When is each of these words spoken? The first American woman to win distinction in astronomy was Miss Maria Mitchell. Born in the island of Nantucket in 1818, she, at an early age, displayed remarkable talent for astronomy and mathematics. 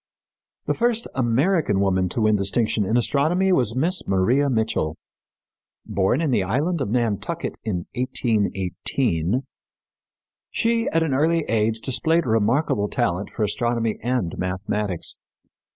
The 0.65 0.73
first 0.73 1.07
American 1.13 1.79
woman 1.79 2.09
to 2.09 2.21
win 2.21 2.35
distinction 2.35 2.85
in 2.87 2.97
astronomy 2.97 3.51
was 3.53 3.75
Miss 3.75 4.07
Maria 4.07 4.49
Mitchell. 4.49 4.97
Born 5.85 6.21
in 6.21 6.31
the 6.31 6.41
island 6.41 6.81
of 6.81 6.89
Nantucket 6.89 7.55
in 7.63 7.85
1818, 7.95 9.43
she, 10.49 10.87
at 10.87 11.03
an 11.03 11.13
early 11.13 11.41
age, 11.47 11.81
displayed 11.81 12.25
remarkable 12.25 12.87
talent 12.87 13.29
for 13.29 13.43
astronomy 13.43 13.99
and 14.01 14.35
mathematics. 14.39 15.17